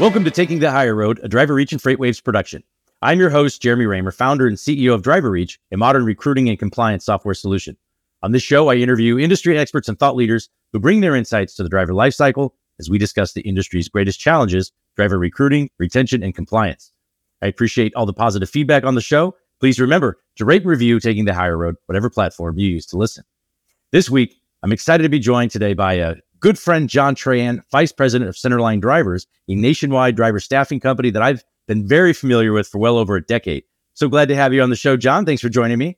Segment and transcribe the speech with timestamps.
[0.00, 2.64] Welcome to Taking the Hire Road, a DriverReach and FreightWaves production.
[3.00, 7.04] I'm your host, Jeremy Reymer, founder and CEO of DriverReach, a modern recruiting and compliance
[7.04, 7.76] software solution.
[8.20, 11.62] On this show, I interview industry experts and thought leaders who bring their insights to
[11.62, 16.92] the driver lifecycle as we discuss the industry's greatest challenges driver recruiting, retention, and compliance.
[17.40, 19.36] I appreciate all the positive feedback on the show.
[19.60, 22.96] Please remember to rate and review Taking the Hire Road, whatever platform you use to
[22.96, 23.24] listen.
[23.92, 27.90] This week, I'm excited to be joined today by a good friend, John Trahan, Vice
[27.90, 32.68] President of Centerline Drivers, a nationwide driver staffing company that I've been very familiar with
[32.68, 33.64] for well over a decade.
[33.94, 35.24] So glad to have you on the show, John.
[35.24, 35.96] Thanks for joining me.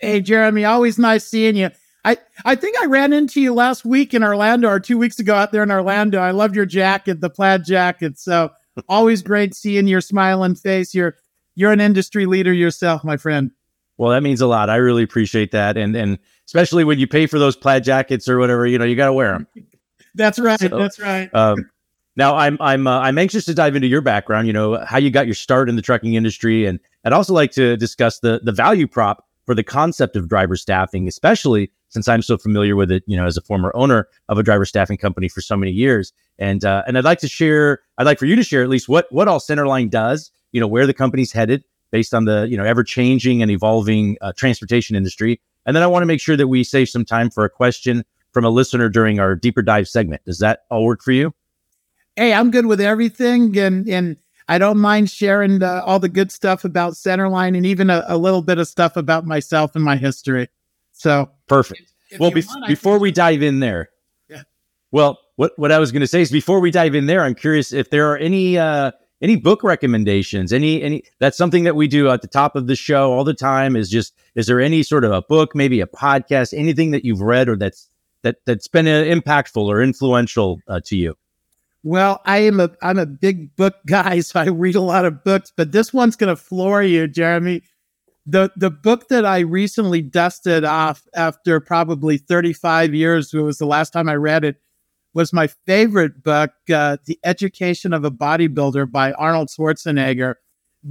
[0.00, 1.70] Hey, Jeremy, always nice seeing you.
[2.04, 5.34] I, I think I ran into you last week in Orlando or two weeks ago
[5.34, 6.18] out there in Orlando.
[6.18, 8.18] I loved your jacket, the plaid jacket.
[8.18, 8.50] So
[8.90, 10.94] always great seeing your smiling face.
[10.94, 11.16] You're
[11.54, 13.50] you're an industry leader yourself, my friend.
[13.96, 14.70] Well, that means a lot.
[14.70, 18.38] I really appreciate that, and and especially when you pay for those plaid jackets or
[18.38, 19.46] whatever, you know, you got to wear them.
[20.14, 20.60] That's right.
[20.60, 21.28] So, that's right.
[21.34, 21.68] Um,
[22.14, 24.46] now, I'm I'm uh, I'm anxious to dive into your background.
[24.46, 27.50] You know, how you got your start in the trucking industry, and I'd also like
[27.52, 32.22] to discuss the the value prop for the concept of driver staffing, especially since I'm
[32.22, 35.28] so familiar with it, you know, as a former owner of a driver staffing company
[35.28, 36.12] for so many years.
[36.38, 38.88] And uh, and I'd like to share, I'd like for you to share at least
[38.88, 41.64] what what all Centerline does, you know, where the company's headed
[41.94, 45.40] based on the you know ever changing and evolving uh, transportation industry.
[45.64, 48.04] And then I want to make sure that we save some time for a question
[48.32, 50.20] from a listener during our deeper dive segment.
[50.24, 51.32] Does that all work for you?
[52.16, 54.16] Hey, I'm good with everything, and and
[54.48, 58.18] I don't mind sharing the, all the good stuff about Centerline and even a, a,
[58.18, 60.48] little bit of stuff about myself and my history.
[60.92, 61.92] So perfect.
[62.08, 63.90] If, if well, be- want, before we dive in there,
[64.28, 64.42] yeah.
[64.90, 67.36] Well, what what I was going to say is before we dive in there, I'm
[67.36, 68.90] curious if there are any uh,
[69.24, 70.52] any book recommendations.
[70.52, 73.34] Any any that's something that we do at the top of the show all the
[73.34, 73.74] time.
[73.74, 77.22] Is just is there any sort of a book, maybe a podcast, anything that you've
[77.22, 77.88] read or that's
[78.22, 81.16] that that's been uh, impactful or influential uh, to you?
[81.82, 85.24] Well, I am a I'm a big book guy, so I read a lot of
[85.24, 87.62] books, but this one's going to floor you, Jeremy.
[88.26, 93.90] The the book that I recently dusted off after probably 35 years, was the last
[93.90, 94.56] time I read it,
[95.14, 100.34] was my favorite book, uh, The Education of a Bodybuilder by Arnold Schwarzenegger.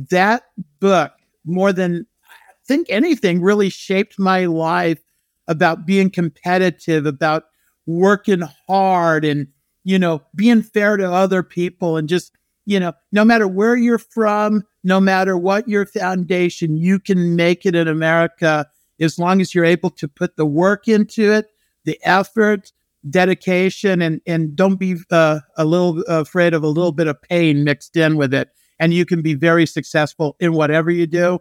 [0.09, 0.43] That
[0.79, 1.11] book,
[1.45, 4.99] more than I think anything, really shaped my life
[5.47, 7.43] about being competitive, about
[7.85, 9.47] working hard and
[9.83, 12.31] you know, being fair to other people and just,
[12.65, 17.65] you know, no matter where you're from, no matter what your foundation, you can make
[17.65, 18.65] it in America
[18.99, 21.47] as long as you're able to put the work into it,
[21.83, 22.71] the effort,
[23.09, 27.63] dedication, and and don't be uh, a little afraid of a little bit of pain
[27.63, 28.49] mixed in with it,
[28.79, 31.39] and you can be very successful in whatever you do.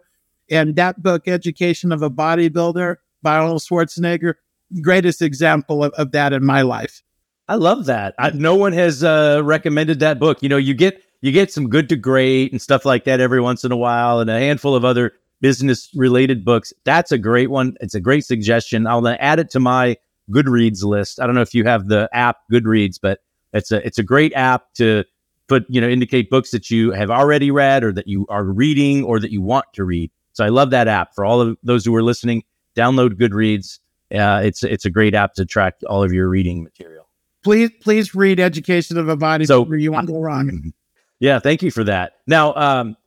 [0.49, 4.35] And that book, Education of a Bodybuilder by Arnold Schwarzenegger,
[4.81, 7.01] greatest example of, of that in my life.
[7.47, 8.15] I love that.
[8.19, 10.41] I, no one has uh, recommended that book.
[10.41, 13.41] You know, you get you get some good to great and stuff like that every
[13.41, 16.73] once in a while, and a handful of other business related books.
[16.85, 17.75] That's a great one.
[17.81, 18.87] It's a great suggestion.
[18.87, 19.97] I'll add it to my
[20.31, 21.19] Goodreads list.
[21.19, 23.19] I don't know if you have the app Goodreads, but
[23.53, 25.03] it's a it's a great app to
[25.47, 29.03] put you know indicate books that you have already read or that you are reading
[29.03, 30.11] or that you want to read.
[30.33, 31.13] So I love that app.
[31.13, 32.43] For all of those who are listening,
[32.75, 33.79] download Goodreads.
[34.13, 37.03] Uh, it's it's a great app to track all of your reading material
[37.43, 40.73] please please read Education of a Body so you won't go wrong.
[41.19, 42.15] Yeah, thank you for that.
[42.27, 42.97] Now, um,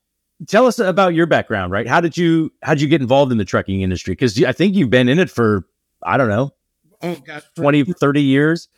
[0.49, 1.71] tell us about your background.
[1.71, 1.87] Right?
[1.87, 4.13] How did you how did you get involved in the trucking industry?
[4.13, 5.67] Because I think you've been in it for
[6.03, 6.55] I don't know,
[7.03, 8.69] oh gosh, 20, 30 years,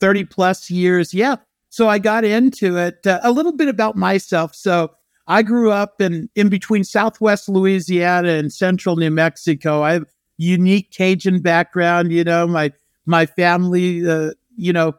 [0.00, 1.12] thirty plus years.
[1.14, 1.36] Yeah.
[1.68, 3.06] So I got into it.
[3.06, 4.54] Uh, a little bit about myself.
[4.54, 4.92] So
[5.26, 9.82] I grew up in in between Southwest Louisiana and Central New Mexico.
[9.82, 10.06] I have
[10.38, 12.12] unique Cajun background.
[12.12, 12.72] You know, my
[13.06, 14.94] my family, uh, you know,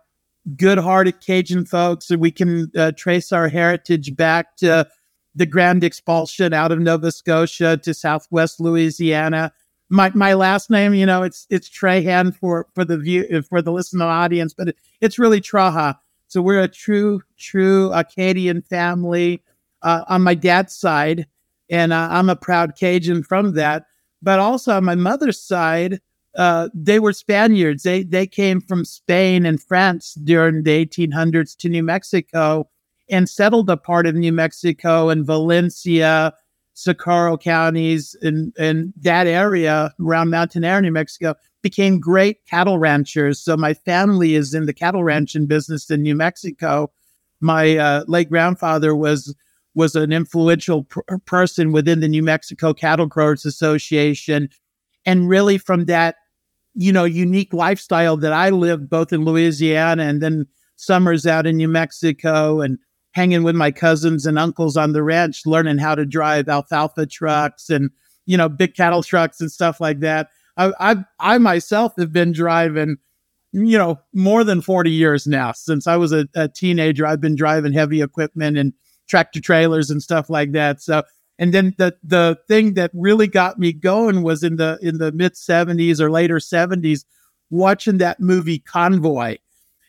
[0.56, 4.88] good-hearted Cajun folks, and we can uh, trace our heritage back to
[5.36, 9.54] the Grand Expulsion out of Nova Scotia to Southwest Louisiana.
[9.90, 13.72] My my last name, you know, it's it's Trahan for for the view for the
[13.72, 15.96] listening audience, but it, it's really Traha.
[16.28, 19.44] So we're a true true Acadian family
[19.82, 21.26] uh, on my dad's side,
[21.70, 23.86] and uh, I'm a proud Cajun from that.
[24.22, 26.02] But also on my mother's side,
[26.38, 27.84] uh, they were Spaniards.
[27.84, 32.70] They they came from Spain and France during the 1800s to New Mexico
[33.10, 36.34] and settled a part of New Mexico and Valencia,
[36.78, 41.34] Socorro counties, and and that area around Mountainair, New Mexico,
[41.64, 43.40] became great cattle ranchers.
[43.40, 46.92] So my family is in the cattle ranching business in New Mexico.
[47.42, 49.36] My uh, late grandfather was
[49.74, 54.48] was an influential pr- person within the New Mexico Cattle Growers Association.
[55.04, 56.18] And really, from that
[56.76, 60.46] you know, unique lifestyle that I lived both in Louisiana and then
[60.76, 62.78] summers out in New Mexico and
[63.18, 67.68] hanging with my cousins and uncles on the ranch, learning how to drive alfalfa trucks
[67.68, 67.90] and
[68.28, 70.30] you know big cattle trucks and stuff like that.
[70.56, 72.98] I I, I myself have been driving,
[73.54, 75.52] you know, more than forty years now.
[75.52, 78.72] Since I was a, a teenager, I've been driving heavy equipment and
[79.10, 80.80] tractor trailers and stuff like that.
[80.80, 81.02] So
[81.40, 85.12] and then the the thing that really got me going was in the in the
[85.12, 87.04] mid 70s or later 70s
[87.50, 89.38] watching that movie Convoy.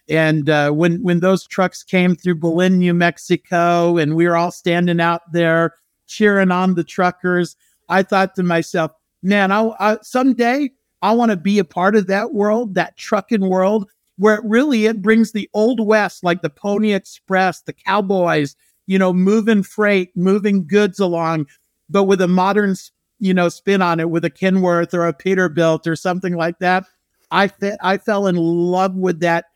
[0.09, 4.51] And uh, when when those trucks came through Belen, New Mexico, and we were all
[4.51, 5.75] standing out there
[6.07, 7.57] cheering on the truckers,
[7.89, 10.71] I thought to myself, "Man, I, I someday
[11.03, 14.87] I want to be a part of that world, that trucking world, where it really
[14.87, 18.57] it brings the old west, like the Pony Express, the cowboys,
[18.87, 21.47] you know, moving freight, moving goods along,
[21.91, 22.75] but with a modern,
[23.19, 26.85] you know, spin on it with a Kenworth or a Peterbilt or something like that.
[27.31, 29.47] I fe- I fell in love with that,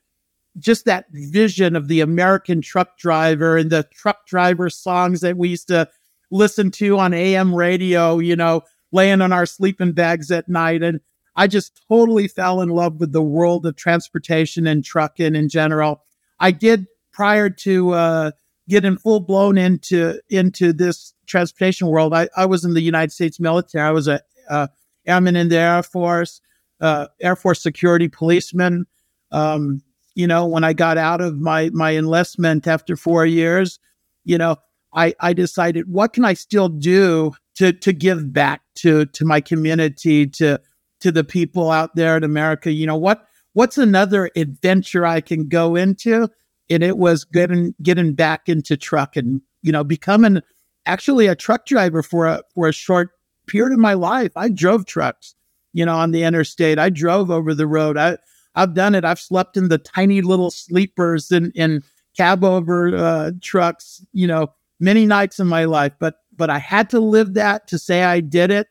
[0.58, 5.50] just that vision of the American truck driver and the truck driver songs that we
[5.50, 5.88] used to
[6.30, 10.82] listen to on AM radio, you know, laying on our sleeping bags at night.
[10.82, 11.00] And
[11.36, 16.02] I just totally fell in love with the world of transportation and trucking in general.
[16.38, 18.30] I did prior to uh,
[18.68, 22.12] getting full blown into into this transportation world.
[22.12, 23.86] I, I was in the United States military.
[23.86, 24.20] I was a
[24.50, 24.66] uh,
[25.06, 26.40] airman in the Air Force,
[26.80, 28.86] uh, Air Force security policeman.
[29.30, 29.82] Um,
[30.14, 33.78] you know, when I got out of my my enlistment after four years,
[34.24, 34.56] you know,
[34.94, 39.40] I I decided what can I still do to to give back to to my
[39.40, 40.58] community to
[41.00, 42.70] to the people out there in America.
[42.72, 46.28] You know what what's another adventure I can go into
[46.70, 50.42] and it was getting getting back into truck and you know becoming
[50.86, 53.10] actually a truck driver for a for a short
[53.46, 54.32] period of my life.
[54.36, 55.34] I drove trucks,
[55.72, 56.78] you know, on the interstate.
[56.78, 57.96] I drove over the road.
[57.96, 58.18] I
[58.54, 59.04] I've done it.
[59.04, 61.82] I've slept in the tiny little sleepers in in
[62.16, 65.92] cab over uh, trucks, you know, many nights in my life.
[65.98, 68.68] But but I had to live that to say I did it,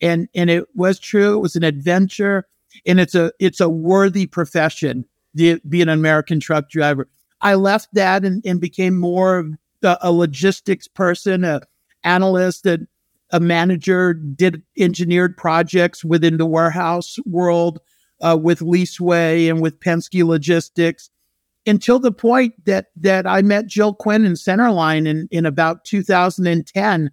[0.00, 1.36] and and it was true.
[1.36, 2.46] It was an adventure,
[2.86, 5.04] and it's a it's a worthy profession.
[5.36, 7.08] to be an American truck driver.
[7.40, 9.52] I left that and, and became more of
[9.82, 11.62] a, a logistics person, a
[12.04, 12.86] analyst, a,
[13.30, 17.80] a manager, did engineered projects within the warehouse world
[18.22, 21.10] uh, with Leaseway and with Penske Logistics
[21.66, 27.10] until the point that that I met Jill Quinn in Centerline in, in about 2010.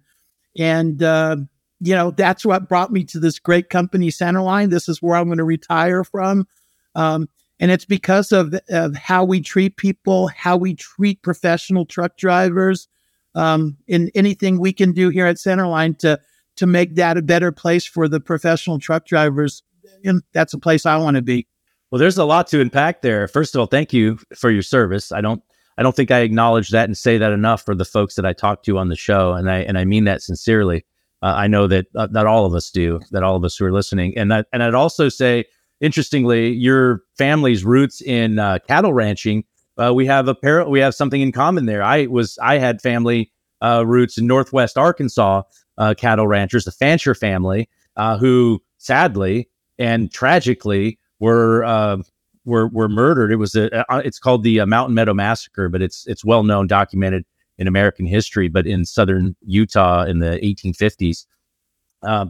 [0.58, 1.36] And, uh,
[1.80, 4.70] you know, that's what brought me to this great company, Centerline.
[4.70, 6.46] This is where I'm going to retire from.
[6.94, 7.28] Um,
[7.60, 12.88] and it's because of, of how we treat people, how we treat professional truck drivers,
[13.34, 16.20] um, and anything we can do here at Centerline to
[16.56, 19.62] to make that a better place for the professional truck drivers.
[20.04, 21.46] And that's a place I want to be.
[21.90, 23.26] Well, there's a lot to unpack there.
[23.26, 25.10] First of all, thank you for your service.
[25.12, 25.42] I don't
[25.76, 28.32] I don't think I acknowledge that and say that enough for the folks that I
[28.32, 30.84] talk to on the show, and I and I mean that sincerely.
[31.22, 33.64] Uh, I know that uh, that all of us do, that all of us who
[33.64, 35.46] are listening, and that and I'd also say
[35.80, 39.44] interestingly, your family's roots in uh, cattle ranching,
[39.78, 40.68] uh, we have a pair.
[40.68, 41.82] We have something in common there.
[41.82, 43.32] I was I had family
[43.62, 45.42] uh, roots in Northwest Arkansas,
[45.78, 49.48] uh, cattle ranchers, the Fancher family, who sadly
[49.80, 51.96] and tragically were uh,
[52.44, 53.32] were were murdered.
[53.32, 57.24] It was a, it's called the Mountain Meadow Massacre, but it's it's well known, documented
[57.58, 61.26] in American history, but in southern Utah in the 1850s.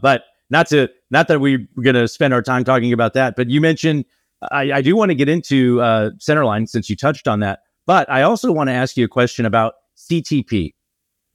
[0.01, 3.37] but not to not that we are going to spend our time talking about that,
[3.37, 4.05] but you mentioned
[4.51, 8.11] I, I do want to get into uh, Centerline since you touched on that, but
[8.11, 10.73] I also want to ask you a question about CTP.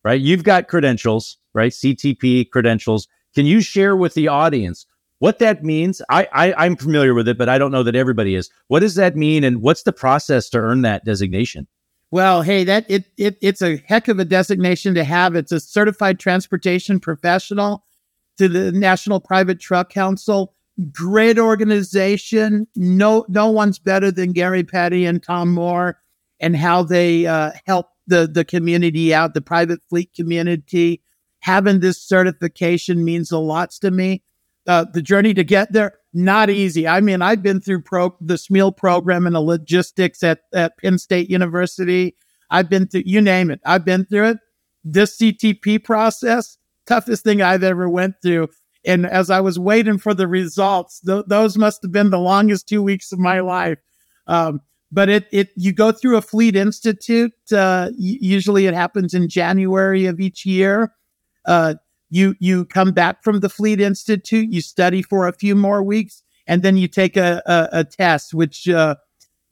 [0.04, 1.72] Right, you've got credentials, right?
[1.72, 3.08] CTP credentials.
[3.34, 4.86] Can you share with the audience
[5.20, 6.02] what that means?
[6.10, 8.50] I, I I'm familiar with it, but I don't know that everybody is.
[8.68, 11.68] What does that mean, and what's the process to earn that designation?
[12.12, 15.36] Well, hey, that it, it it's a heck of a designation to have.
[15.36, 17.84] It's a certified transportation professional
[18.38, 20.54] to the National Private Truck Council.
[20.92, 22.68] Great organization.
[22.76, 26.00] No, no one's better than Gary Petty and Tom Moore
[26.40, 31.02] and how they uh, help the, the community out, the private fleet community.
[31.40, 34.24] Having this certification means a lot to me.
[34.68, 36.88] Uh, the journey to get there, not easy.
[36.88, 40.98] I mean, I've been through pro- the SMEAL program and the logistics at, at Penn
[40.98, 42.16] State University.
[42.50, 43.60] I've been through, you name it.
[43.66, 44.38] I've been through it.
[44.84, 46.58] This CTP process,
[46.88, 48.48] toughest thing I've ever went through.
[48.86, 52.68] And as I was waiting for the results, th- those must have been the longest
[52.68, 53.80] two weeks of my life.
[54.28, 57.34] Um, but it, it, you go through a fleet institute.
[57.52, 60.94] Uh, usually it happens in January of each year.
[61.46, 61.76] Uh,
[62.10, 66.24] you, you come back from the fleet institute, you study for a few more weeks,
[66.48, 68.96] and then you take a, a, a test, which, uh,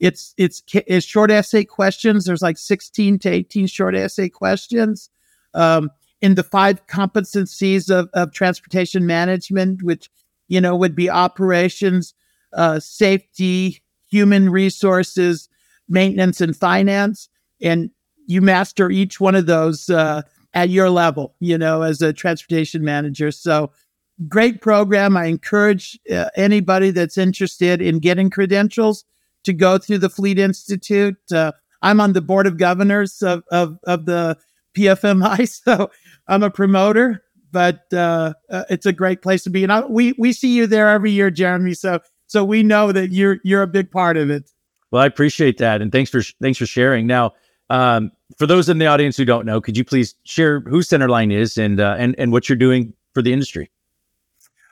[0.00, 2.24] it's it's it's short essay questions.
[2.24, 5.08] There's like 16 to 18 short essay questions.
[5.54, 10.10] Um, in the five competencies of, of transportation management, which
[10.48, 12.14] you know would be operations,
[12.54, 15.48] uh, safety, human resources,
[15.88, 17.28] maintenance, and finance.
[17.60, 17.90] And
[18.26, 20.22] you master each one of those uh,
[20.54, 23.30] at your level, you know, as a transportation manager.
[23.30, 23.72] So
[24.28, 25.16] great program.
[25.16, 29.04] I encourage uh, anybody that's interested in getting credentials
[29.44, 31.16] to go through the Fleet Institute.
[31.30, 34.38] Uh, I'm on the board of governors of, of, of the
[34.76, 35.90] PFMI, so
[36.28, 39.62] I'm a promoter, but uh, uh, it's a great place to be.
[39.62, 41.74] And I, we we see you there every year, Jeremy.
[41.74, 44.50] So so we know that you're you're a big part of it.
[44.90, 47.06] Well, I appreciate that, and thanks for thanks for sharing.
[47.06, 47.32] Now,
[47.70, 51.32] um, for those in the audience who don't know, could you please share who Centerline
[51.32, 53.70] is and uh, and and what you're doing for the industry?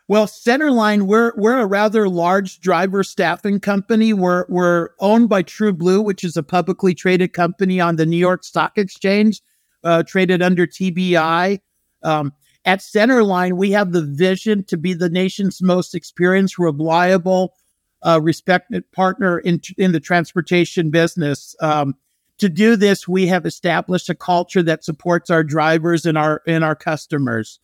[0.08, 4.12] Well, Centerline, we're we're a rather large driver staffing company.
[4.12, 8.44] We're we're owned by TrueBlue, which is a publicly traded company on the New York
[8.44, 9.40] Stock Exchange,
[9.84, 11.60] uh, traded under TBI.
[12.02, 12.32] Um,
[12.64, 17.54] at Centerline, we have the vision to be the nation's most experienced, reliable,
[18.02, 21.54] uh, respected partner in in the transportation business.
[21.60, 21.94] Um,
[22.42, 26.64] to do this, we have established a culture that supports our drivers and our and
[26.64, 27.60] our customers.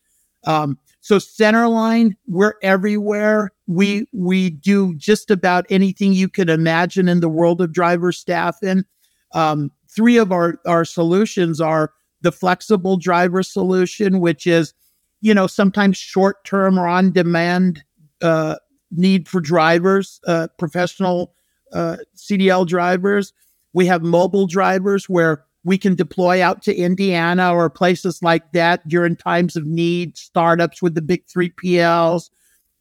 [0.47, 3.51] Um, so Centerline, we're everywhere.
[3.67, 8.85] We we do just about anything you can imagine in the world of driver staffing.
[9.33, 14.75] Um, three of our our solutions are the flexible driver solution, which is
[15.21, 17.83] you know sometimes short term or on demand
[18.23, 18.55] uh,
[18.93, 21.35] need for drivers, uh, professional
[21.73, 23.33] uh, CDL drivers.
[23.79, 28.89] We have mobile drivers where we can deploy out to Indiana or places like that
[28.89, 32.29] during times of need, startups with the big 3PLs,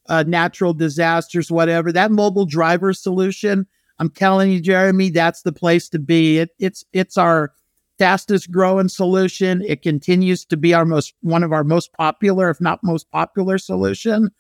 [0.10, 1.92] uh, natural disasters, whatever.
[1.92, 3.68] That mobile driver solution,
[4.00, 6.39] I'm telling you, Jeremy, that's the place to be.
[6.39, 7.54] It, it's it's our
[8.00, 9.62] fastest growing solution.
[9.68, 13.60] It continues to be our most one of our most popular, if not most popular
[13.60, 14.32] solution.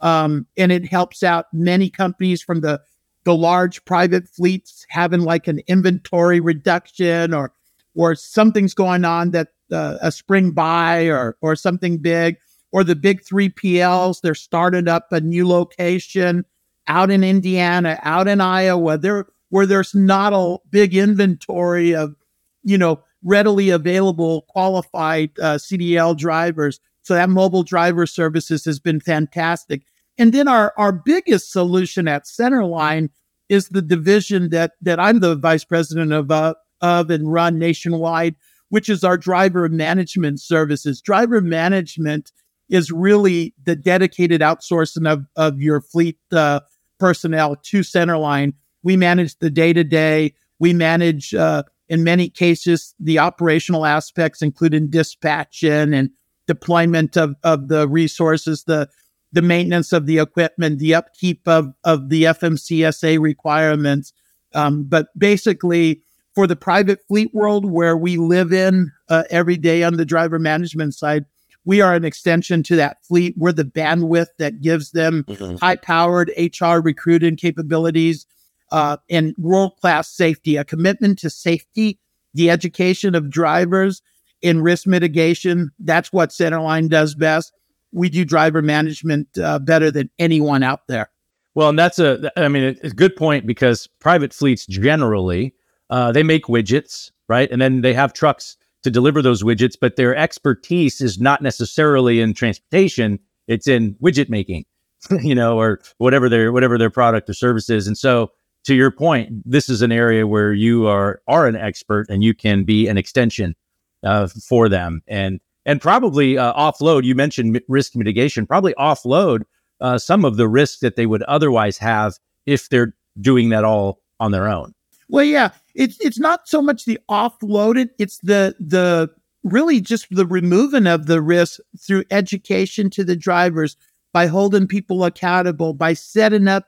[0.00, 2.82] Um, and it helps out many companies from the
[3.24, 7.52] the large private fleets having like an inventory reduction or
[7.94, 12.36] or something's going on that uh, a spring buy or or something big
[12.72, 16.44] or the big 3PLs they're starting up a new location
[16.88, 22.14] out in Indiana out in Iowa there where there's not a big inventory of
[22.62, 26.80] you know readily available qualified uh, CDL drivers.
[27.02, 29.82] So that mobile driver services has been fantastic
[30.18, 33.10] and then our our biggest solution at Centerline
[33.48, 38.34] is the division that that I'm the vice president of uh, of and run nationwide,
[38.68, 41.00] which is our driver management services.
[41.00, 42.32] Driver management
[42.68, 46.60] is really the dedicated outsourcing of, of your fleet uh,
[46.98, 48.54] personnel to Centerline.
[48.82, 50.34] We manage the day to day.
[50.58, 56.10] We manage, uh, in many cases, the operational aspects, including dispatching and
[56.46, 58.88] deployment of, of the resources, the
[59.32, 64.12] the maintenance of the equipment, the upkeep of, of the FMCSA requirements.
[64.54, 66.02] Um, but basically,
[66.34, 70.38] for the private fleet world where we live in uh, every day on the driver
[70.38, 71.24] management side,
[71.64, 73.34] we are an extension to that fleet.
[73.36, 75.56] We're the bandwidth that gives them mm-hmm.
[75.56, 78.26] high powered HR recruiting capabilities
[78.70, 81.98] uh, and world class safety, a commitment to safety,
[82.34, 84.02] the education of drivers
[84.40, 85.70] in risk mitigation.
[85.78, 87.52] That's what Centerline does best.
[87.92, 91.10] We do driver management uh, better than anyone out there.
[91.54, 95.54] Well, and that's a, I mean, it's a good point because private fleets generally
[95.92, 97.50] uh, they make widgets, right?
[97.50, 102.20] And then they have trucks to deliver those widgets, but their expertise is not necessarily
[102.20, 104.64] in transportation; it's in widget making,
[105.20, 107.86] you know, or whatever their whatever their product or service is.
[107.86, 108.32] And so,
[108.64, 112.32] to your point, this is an area where you are are an expert and you
[112.32, 113.54] can be an extension
[114.02, 117.04] uh, for them, and and probably uh, offload.
[117.04, 119.42] You mentioned risk mitigation, probably offload
[119.80, 124.00] uh, some of the risks that they would otherwise have if they're doing that all
[124.20, 124.74] on their own.
[125.08, 129.10] Well, yeah, it's it's not so much the offloaded; it's the the
[129.44, 133.76] really just the removing of the risk through education to the drivers
[134.12, 136.66] by holding people accountable by setting up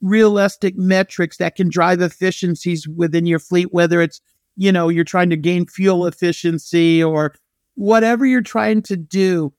[0.00, 4.20] realistic metrics that can drive efficiencies within your fleet whether it's
[4.56, 7.34] you know you're trying to gain fuel efficiency or
[7.74, 9.52] whatever you're trying to do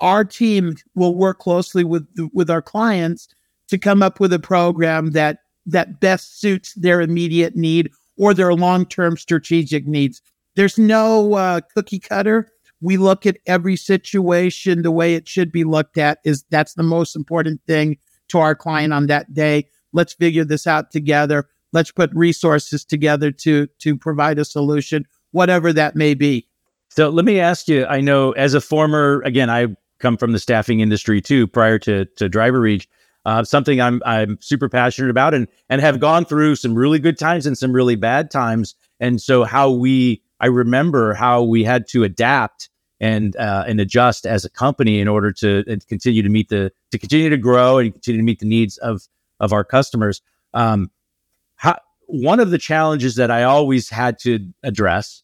[0.00, 3.28] our team will work closely with with our clients
[3.68, 8.54] to come up with a program that that best suits their immediate need or their
[8.54, 10.22] long term strategic needs.
[10.56, 12.50] There's no uh, cookie cutter.
[12.80, 16.18] We look at every situation the way it should be looked at.
[16.24, 17.98] Is that's the most important thing
[18.28, 19.68] to our client on that day.
[19.92, 21.48] Let's figure this out together.
[21.72, 26.49] let's put resources together to to provide a solution, whatever that may be.
[26.90, 27.86] So let me ask you.
[27.86, 29.68] I know as a former, again, I
[30.00, 31.46] come from the staffing industry too.
[31.46, 32.86] Prior to to DriverReach,
[33.24, 37.16] uh, something I'm I'm super passionate about, and and have gone through some really good
[37.16, 38.74] times and some really bad times.
[38.98, 42.68] And so how we, I remember how we had to adapt
[42.98, 46.98] and uh, and adjust as a company in order to continue to meet the to
[46.98, 49.02] continue to grow and continue to meet the needs of
[49.38, 50.22] of our customers.
[50.54, 50.90] Um,
[51.54, 55.22] how, one of the challenges that I always had to address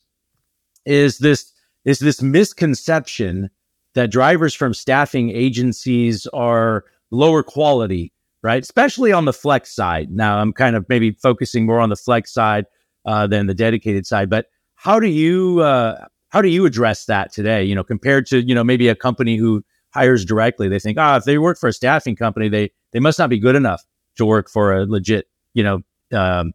[0.85, 1.53] is this
[1.87, 3.49] is this misconception
[3.95, 8.13] that drivers from staffing agencies are lower quality,
[8.43, 8.63] right?
[8.63, 10.11] Especially on the flex side.
[10.11, 12.67] Now, I'm kind of maybe focusing more on the flex side
[13.07, 17.33] uh, than the dedicated side, but how do you uh, how do you address that
[17.33, 17.65] today?
[17.65, 21.15] You know, compared to you know maybe a company who hires directly, they think, ah,
[21.15, 23.85] oh, if they work for a staffing company, they they must not be good enough
[24.17, 26.53] to work for a legit you know um,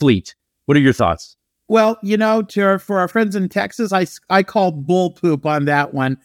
[0.00, 0.34] fleet.
[0.66, 1.36] What are your thoughts?
[1.70, 5.66] Well, you know, to, for our friends in Texas, I I call bull poop on
[5.66, 6.18] that one.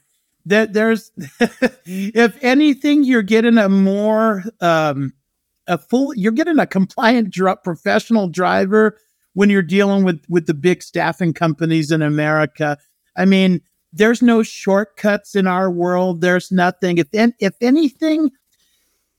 [0.48, 1.12] That there's,
[1.86, 5.14] if anything, you're getting a more um,
[5.68, 8.98] a full, you're getting a compliant dr- professional driver
[9.36, 12.80] when you're dealing with with the big staffing companies in America.
[13.16, 13.62] I mean,
[13.94, 16.22] there's no shortcuts in our world.
[16.22, 16.98] There's nothing.
[16.98, 18.32] If if anything,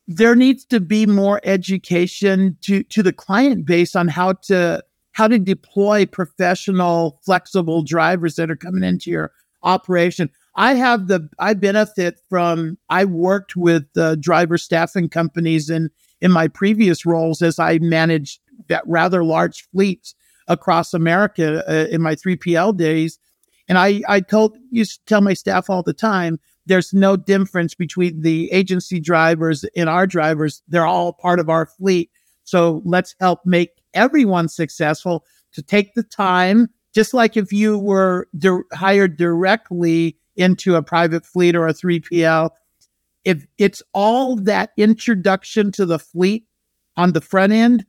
[0.08, 4.82] there needs to be more education to to the client base on how to
[5.16, 9.32] how to deploy professional, flexible drivers that are coming into your
[9.62, 10.28] operation.
[10.56, 13.86] I have the I benefit from I worked with
[14.20, 15.88] driver staffing companies in
[16.20, 20.14] in my previous roles as I managed that rather large fleets
[20.48, 23.18] across America uh, in my 3PL days.
[23.68, 27.74] And I, I told, used to tell my staff all the time, there's no difference
[27.74, 30.62] between the agency drivers and our drivers.
[30.68, 32.10] They're all part of our fleet.
[32.44, 38.28] So let's help make everyone successful to take the time, just like if you were
[38.38, 42.50] di- hired directly into a private fleet or a 3PL.
[43.24, 46.44] If it's all that introduction to the fleet
[46.96, 47.84] on the front end,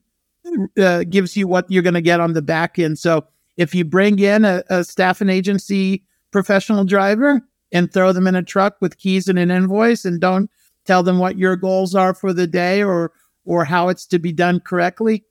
[0.79, 2.97] uh, gives you what you're going to get on the back end.
[2.97, 7.41] So if you bring in a, a staff and agency professional driver
[7.71, 10.49] and throw them in a truck with keys and an invoice and don't
[10.85, 13.11] tell them what your goals are for the day or
[13.45, 15.23] or how it's to be done correctly,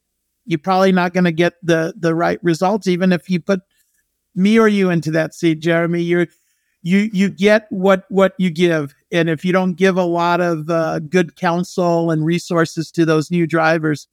[0.47, 2.87] you're probably not going to get the the right results.
[2.87, 3.61] Even if you put
[4.35, 6.29] me or you into that seat, Jeremy, you're
[6.83, 10.71] you you get what what you give, and if you don't give a lot of
[10.71, 14.07] uh, good counsel and resources to those new drivers,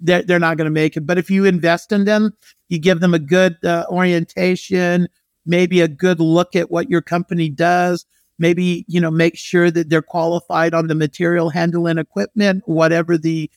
[0.00, 1.06] they're, they're not going to make it.
[1.06, 2.36] But if you invest in them,
[2.68, 5.08] you give them a good uh, orientation,
[5.46, 8.04] maybe a good look at what your company does,
[8.38, 13.50] maybe, you know, make sure that they're qualified on the material handling equipment, whatever the,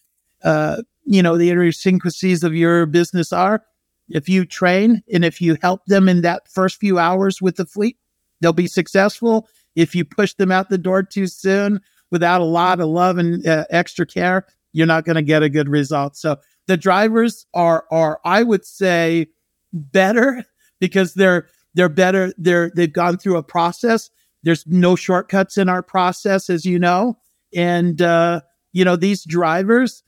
[0.44, 3.64] uh, you know, the idiosyncrasies of your business are.
[4.10, 7.66] If you train and if you help them in that first few hours with the
[7.66, 7.98] fleet,
[8.42, 9.48] they'll be successful.
[9.76, 13.46] If you push them out the door too soon without a lot of love and
[13.48, 16.16] uh, extra care, you're not going to get a good result.
[16.16, 16.38] So
[16.68, 19.28] the drivers are are I would say
[19.72, 20.46] better
[20.80, 24.10] because they're they're better they're they've gone through a process.
[24.44, 27.18] There's no shortcuts in our process as you know.
[27.56, 28.42] And uh
[28.74, 30.04] you know these drivers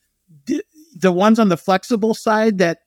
[0.95, 2.79] the ones on the flexible side that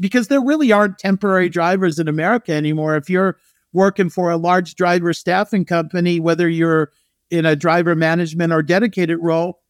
[0.00, 2.96] because there really aren't temporary drivers in America anymore.
[2.96, 3.38] If you're
[3.72, 6.90] working for a large driver staffing company, whether you're
[7.30, 9.60] in a driver management or dedicated role,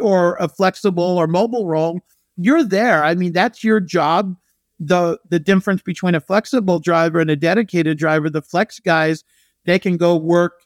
[0.00, 2.00] or a flexible or mobile role,
[2.36, 3.02] you're there.
[3.04, 4.36] I mean, that's your job.
[4.78, 9.24] The the difference between a flexible driver and a dedicated driver, the flex guys,
[9.64, 10.62] they can go work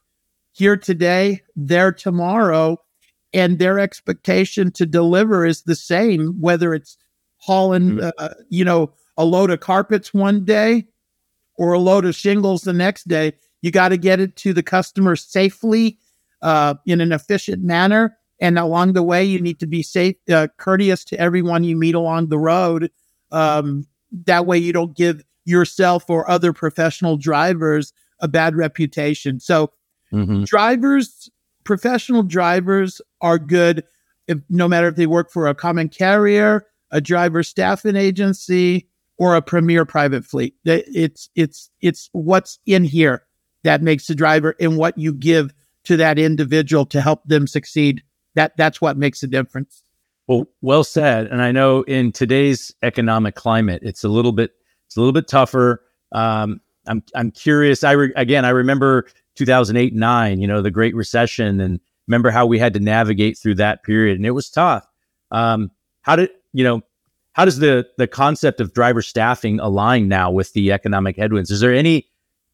[0.53, 2.79] here today, there tomorrow,
[3.33, 6.97] and their expectation to deliver is the same, whether it's
[7.37, 8.09] hauling, mm-hmm.
[8.19, 10.87] uh, you know, a load of carpets one day
[11.57, 13.33] or a load of shingles the next day.
[13.63, 15.99] You got to get it to the customer safely,
[16.43, 20.49] uh, in an efficient manner, and along the way, you need to be safe, uh,
[20.57, 22.91] courteous to everyone you meet along the road.
[23.31, 23.87] Um,
[24.25, 29.41] that way, you don't give yourself or other professional drivers a bad reputation.
[29.41, 29.73] So,
[30.13, 30.45] mm-hmm.
[30.45, 31.31] drivers,
[31.65, 33.85] professional drivers are good,
[34.27, 39.37] if, no matter if they work for a common carrier, a driver staffing agency, or
[39.37, 40.55] a premier private fleet.
[40.65, 43.27] It's it's it's what's in here
[43.65, 45.53] that makes the driver and what you give
[45.85, 48.03] to that individual to help them succeed
[48.35, 49.83] that that's what makes a difference.
[50.27, 51.27] Well, well said.
[51.27, 54.53] And I know in today's economic climate, it's a little bit
[54.87, 55.83] it's a little bit tougher.
[56.13, 57.85] Um, I'm I'm curious.
[57.85, 60.41] I re- again, I remember 2008 nine.
[60.41, 64.17] You know, the Great Recession, and remember how we had to navigate through that period,
[64.17, 64.87] and it was tough.
[65.31, 65.71] Um,
[66.03, 66.83] how did you know?
[67.33, 71.51] how does the the concept of driver staffing align now with the economic headwinds?
[71.51, 72.07] Is there any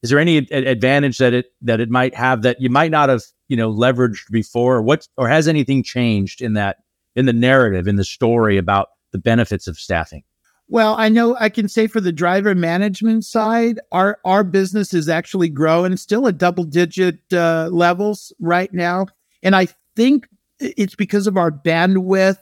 [0.02, 3.22] is there any advantage that it that it might have that you might not have
[3.48, 4.76] you know leveraged before?
[4.76, 6.78] Or what or has anything changed in that
[7.14, 10.22] in the narrative in the story about the benefits of staffing?
[10.68, 15.09] Well, I know I can say for the driver management side, our our business is
[15.09, 19.07] actually growing, still at double digit uh, levels right now,
[19.42, 22.38] and I think it's because of our bandwidth,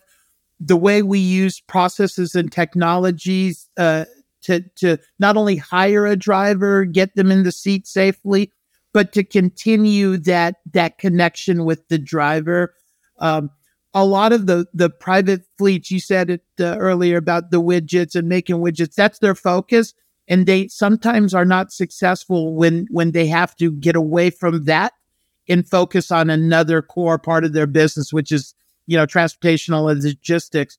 [0.59, 4.07] the way we use processes and technologies uh,
[4.43, 8.51] to to not only hire a driver, get them in the seat safely,
[8.95, 12.75] but to continue that that connection with the driver.
[13.19, 13.51] Um,
[13.95, 18.17] a lot of the the private fleets you said it uh, earlier about the widgets
[18.17, 19.95] and making widgets that's their focus.
[20.27, 24.93] And they sometimes are not successful when when they have to get away from that
[25.49, 28.55] and focus on another core part of their business which is
[28.87, 30.77] you know transportational and logistics.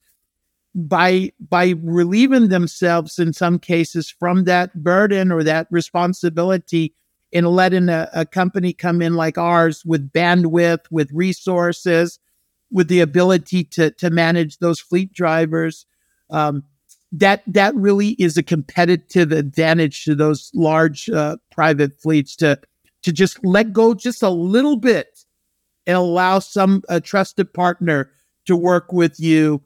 [0.78, 6.93] By by relieving themselves in some cases from that burden or that responsibility
[7.32, 12.19] and letting a, a company come in like ours with bandwidth with resources
[12.75, 15.85] with the ability to to manage those fleet drivers.
[16.29, 16.63] Um,
[17.13, 22.59] that that really is a competitive advantage to those large uh, private fleets to
[23.03, 25.23] to just let go just a little bit
[25.88, 28.11] and allow some a trusted partner
[28.45, 29.63] to work with you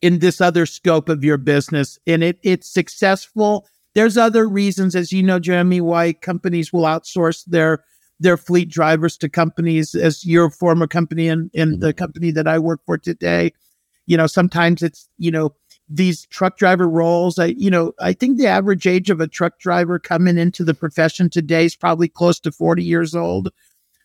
[0.00, 5.12] in this other scope of your business and it it's successful there's other reasons as
[5.12, 7.84] you know jeremy why companies will outsource their
[8.20, 11.80] their fleet drivers to companies as your former company and, and mm-hmm.
[11.80, 13.52] the company that I work for today.
[14.06, 15.54] You know, sometimes it's, you know,
[15.88, 17.38] these truck driver roles.
[17.38, 20.74] I, you know, I think the average age of a truck driver coming into the
[20.74, 23.48] profession today is probably close to 40 years old.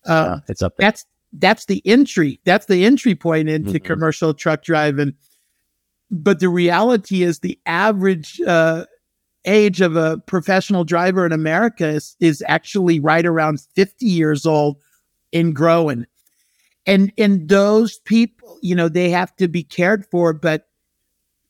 [0.05, 0.87] Uh, yeah, it's up there.
[0.87, 2.39] That's, that's the entry.
[2.45, 3.85] That's the entry point into mm-hmm.
[3.85, 5.13] commercial truck driving.
[6.09, 8.85] But the reality is the average, uh,
[9.45, 14.77] age of a professional driver in America is, is actually right around 50 years old
[15.33, 16.05] and growing.
[16.87, 20.67] And and those people, you know, they have to be cared for, but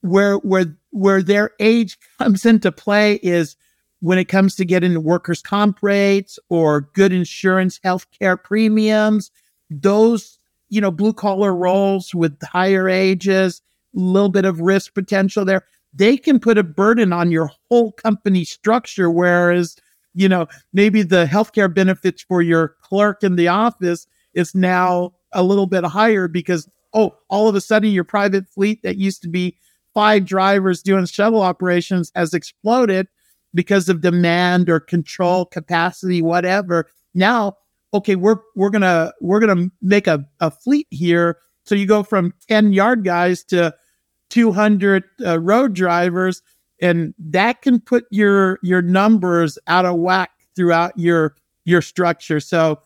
[0.02, 3.56] where where where their age comes into play is
[4.00, 9.32] when it comes to getting workers' comp rates or good insurance, healthcare premiums,
[9.70, 10.38] those,
[10.70, 13.62] you know, blue collar roles with higher ages,
[13.96, 15.64] a little bit of risk potential there
[15.96, 19.10] they can put a burden on your whole company structure.
[19.10, 19.78] Whereas,
[20.14, 25.44] you know, maybe the healthcare benefits for your clerk in the office is now a
[25.44, 29.30] little bit higher because, oh, all of a sudden your private fleet that used to
[29.30, 29.58] be
[29.94, 33.08] five drivers doing shuttle operations has exploded
[33.54, 36.90] because of demand or control capacity, whatever.
[37.14, 37.56] Now,
[37.94, 41.38] okay, we're we're gonna we're gonna make a, a fleet here.
[41.64, 43.74] So you go from 10 yard guys to
[44.30, 46.42] 200 uh, road drivers
[46.82, 52.40] and that can put your your numbers out of whack throughout your your structure.
[52.40, 52.78] So a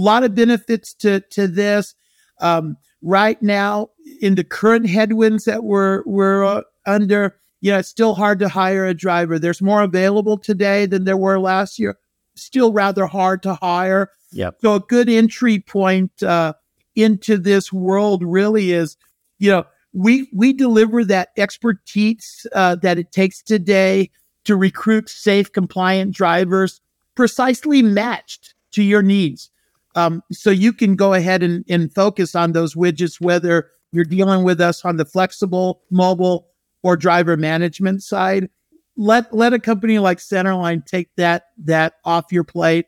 [0.00, 1.94] lot of benefits to to this.
[2.40, 3.88] Um, right now
[4.20, 8.48] in the current headwinds that we're we're uh, under you know it's still hard to
[8.48, 9.38] hire a driver.
[9.38, 11.98] There's more available today than there were last year.
[12.34, 14.10] Still rather hard to hire.
[14.32, 14.56] Yep.
[14.60, 16.52] so a good entry point uh,
[16.94, 18.96] into this world really is
[19.38, 19.64] you know
[19.96, 24.10] we we deliver that expertise uh, that it takes today
[24.44, 26.82] to recruit safe, compliant drivers,
[27.14, 29.50] precisely matched to your needs.
[29.94, 34.44] Um, so you can go ahead and, and focus on those widgets, whether you're dealing
[34.44, 36.48] with us on the flexible, mobile,
[36.82, 38.50] or driver management side.
[38.98, 42.84] Let let a company like Centerline take that that off your plate,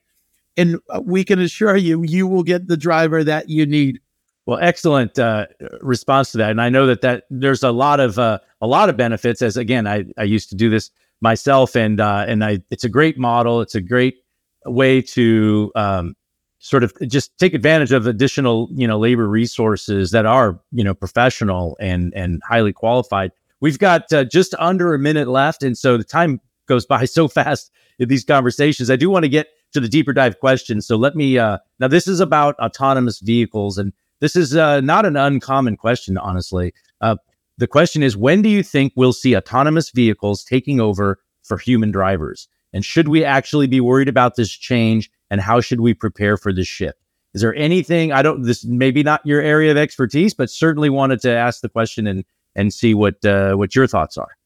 [0.59, 4.01] and uh, we can assure you you will get the driver that you need.
[4.49, 5.45] Well, excellent uh,
[5.83, 8.89] response to that, and I know that that there's a lot of uh, a lot
[8.89, 9.43] of benefits.
[9.43, 12.89] As again, I I used to do this myself, and uh, and I it's a
[12.89, 13.61] great model.
[13.61, 14.25] It's a great
[14.65, 16.17] way to um,
[16.61, 20.95] sort of just take advantage of additional you know labor resources that are you know
[20.95, 23.33] professional and and highly qualified.
[23.61, 27.29] We've got uh, just under a minute left, and so the time goes by so
[27.29, 28.89] fast in these conversations.
[28.89, 30.87] I do want to get to the deeper dive questions.
[30.87, 31.89] So let me uh, now.
[31.89, 36.75] This is about autonomous vehicles and this is uh, not an uncommon question, honestly.
[37.01, 37.17] Uh,
[37.59, 41.91] the question is when do you think we'll see autonomous vehicles taking over for human
[41.91, 42.49] drivers?
[42.73, 45.11] And should we actually be worried about this change?
[45.31, 46.99] And how should we prepare for this shift?
[47.35, 48.43] Is there anything I don't?
[48.43, 52.25] This maybe not your area of expertise, but certainly wanted to ask the question and
[52.57, 54.37] and see what uh, what your thoughts are.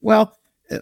[0.00, 0.38] Well,
[0.70, 0.78] uh,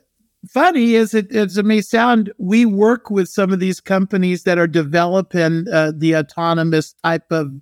[0.49, 4.59] funny is it as it may sound, we work with some of these companies that
[4.59, 7.53] are developing uh, the autonomous type of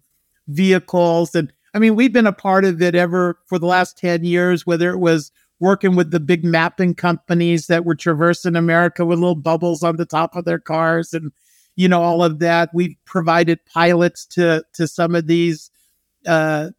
[0.49, 1.35] vehicles.
[1.35, 4.67] And I mean, we've been a part of it ever for the last 10 years,
[4.67, 9.35] whether it was working with the big mapping companies that were traversing America with little
[9.35, 11.33] bubbles on the top of their cars and
[11.77, 12.71] you know all of that.
[12.75, 15.71] We've provided pilots to to some of these
[16.27, 16.71] uh,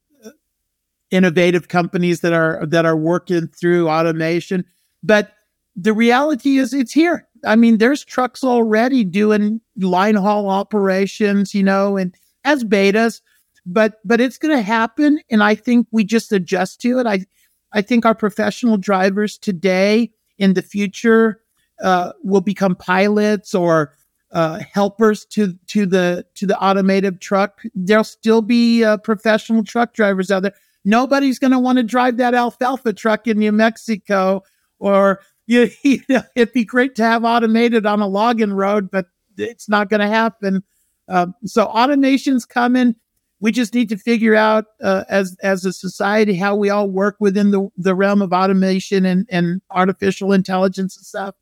[1.12, 4.66] innovative companies that are that are working through automation.
[5.04, 5.34] But
[5.76, 7.28] the reality is, it's here.
[7.46, 13.22] I mean, there's trucks already doing line haul operations, you know, and as betas,
[13.68, 17.06] but but it's going to happen, and I think we just adjust to it.
[17.06, 17.26] I
[17.74, 21.42] I think our professional drivers today in the future
[21.84, 23.94] uh, will become pilots or
[24.32, 27.62] uh, helpers to to the to the automated truck.
[27.76, 30.56] There'll still be uh, professional truck drivers out there.
[30.86, 34.44] Nobody's going to want to drive that alfalfa truck in New Mexico,
[34.80, 39.08] or you, you know, it'd be great to have automated on a logging road, but
[39.38, 40.64] it's not going to happen.
[41.10, 42.96] Uh, so automation's coming
[43.40, 47.18] we just need to figure out uh, as as a society how we all work
[47.20, 51.36] within the, the realm of automation and, and artificial intelligence and stuff.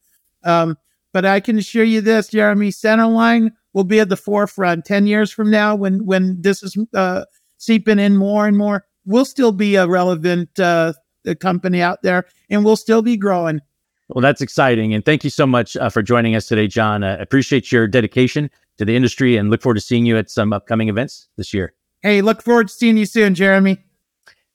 [0.44, 0.78] Um,
[1.14, 4.86] but I can assure you this, Jeremy, Centerline will be at the forefront.
[4.86, 7.24] Ten years from now, when when this is uh,
[7.58, 10.94] seeping in more and more, we'll still be a relevant uh,
[11.40, 13.62] company out there, and we'll still be growing.
[14.10, 17.04] Well, that's exciting, and thank you so much uh, for joining us today, John.
[17.04, 20.52] I appreciate your dedication to the industry, and look forward to seeing you at some
[20.52, 21.74] upcoming events this year.
[22.06, 23.80] Hey, look forward to seeing you soon, Jeremy.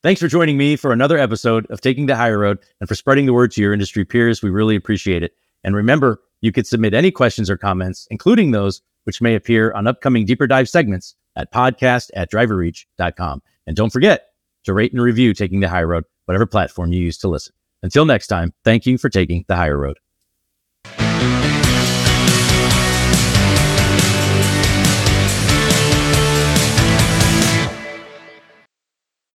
[0.04, 3.26] Thanks for joining me for another episode of Taking the Hire Road and for spreading
[3.26, 4.40] the word to your industry peers.
[4.40, 5.32] We really appreciate it.
[5.64, 9.88] And remember, you could submit any questions or comments, including those which may appear on
[9.88, 13.42] upcoming deeper dive segments at podcast at driverreach.com.
[13.66, 14.28] And don't forget
[14.62, 17.52] to rate and review Taking the Hire Road, whatever platform you use to listen.
[17.82, 19.98] Until next time, thank you for taking the higher road.